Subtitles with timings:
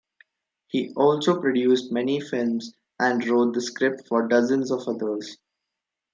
[0.69, 5.37] He also produced many films and wrote the scripts for dozens of others.